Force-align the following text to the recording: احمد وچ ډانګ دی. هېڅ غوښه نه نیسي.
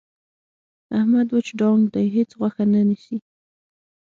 احمد 0.97 1.27
وچ 1.31 1.47
ډانګ 1.59 1.81
دی. 1.93 2.05
هېڅ 2.15 2.29
غوښه 2.39 2.63
نه 2.71 2.81
نیسي. 2.87 3.17